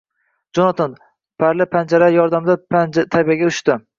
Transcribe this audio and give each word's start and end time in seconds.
Jonatan, 0.59 0.95
parli 1.43 1.67
panjalari 1.75 2.17
yordamida 2.17 2.57
tepaga 3.05 3.51
uchdi 3.53 3.77